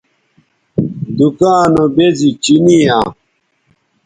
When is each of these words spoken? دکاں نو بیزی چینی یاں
دکاں 1.17 1.63
نو 1.73 1.83
بیزی 1.95 2.29
چینی 2.43 2.77
یاں 2.87 3.07